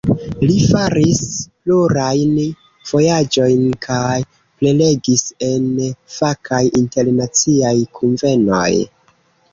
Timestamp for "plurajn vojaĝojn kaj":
1.65-4.17